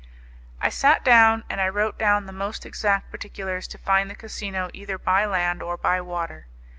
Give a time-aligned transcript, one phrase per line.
[0.59, 4.71] I sat down and I wrote down the most exact particulars to find the casino
[4.73, 6.47] either by land or by water.